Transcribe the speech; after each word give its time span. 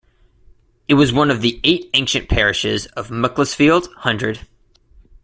It 0.87 0.95
is 0.95 1.13
one 1.13 1.29
of 1.29 1.41
the 1.41 1.59
eight 1.63 1.91
ancient 1.93 2.27
parishes 2.27 2.87
of 2.97 3.11
Macclesfield 3.11 3.87
Hundred. 3.97 4.47